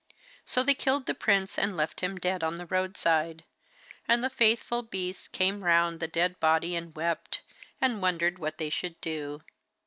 So 0.45 0.63
they 0.63 0.73
killed 0.73 1.05
the 1.05 1.13
prince, 1.13 1.59
and 1.59 1.77
left 1.77 1.99
him 1.99 2.17
dead 2.17 2.43
on 2.43 2.55
the 2.55 2.65
roadside. 2.65 3.43
And 4.07 4.23
the 4.23 4.31
faithful 4.31 4.81
beasts 4.81 5.27
came 5.27 5.63
round 5.63 5.99
the 5.99 6.07
dead 6.07 6.39
body 6.39 6.75
and 6.75 6.95
wept, 6.95 7.43
and 7.79 8.01
wondered 8.01 8.39
what 8.39 8.57
they 8.57 8.71
should 8.71 8.99
do. 8.99 9.43